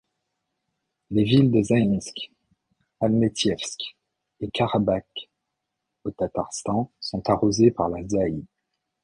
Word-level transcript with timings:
Les 1.11 1.23
villes 1.23 1.51
de 1.51 1.61
Zaïnsk, 1.61 2.31
Almetievsk 3.01 3.81
et 4.39 4.49
Karabach, 4.49 5.29
au 6.05 6.09
Tatarstan, 6.09 6.91
sont 6.99 7.29
arrosées 7.29 7.69
par 7.69 7.87
la 7.87 8.01
Zaï. 8.07 8.43